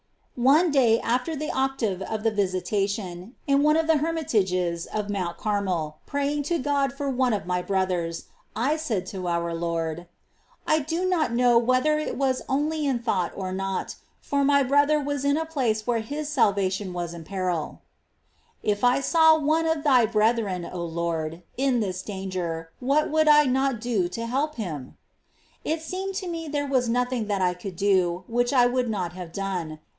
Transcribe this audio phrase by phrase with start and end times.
[0.35, 0.43] 11.
[0.47, 3.87] One day after the Octave of the Visitation, Themonas."^ tery of the m ouc of
[4.25, 6.49] the hcrmitas^es of Mount Carmel, prayinff Incarnation.
[6.49, 8.23] *' i ./ o to God for one of my brothers,
[8.55, 10.07] I said to our Lord,—
[10.67, 14.99] I do not know whether it was only in thought or not, for my brother
[14.99, 17.81] was in a place where his salvation w^as in peril,
[18.63, 23.79] —"If I saw one of Thy brethren, Lord, in this danger, what would I not
[23.79, 24.97] do to help him!"
[25.63, 29.13] It seemed to me there w^as nothing that I could do which I would not
[29.13, 29.79] have done.